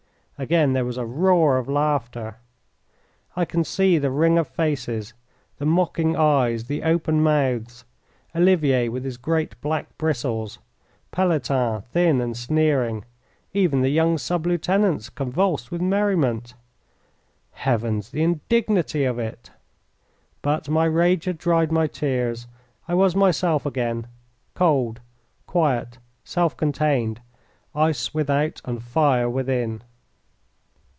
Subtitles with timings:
[0.39, 2.37] Again there was a roar of laughter.
[3.35, 5.13] I can see the ring of faces,
[5.59, 7.85] the mocking eyes, the open mouths
[8.35, 10.57] Olivier with his great black bristles,
[11.11, 13.05] Pelletan thin and sneering,
[13.53, 16.55] even the young sub lieutenants convulsed with merriment.
[17.51, 19.51] Heavens, the indignity of it!
[20.41, 22.47] But my rage had dried my tears.
[22.87, 24.07] I was myself again,
[24.55, 25.01] cold,
[25.45, 27.21] quiet, self contained,
[27.75, 29.83] ice without and fire within.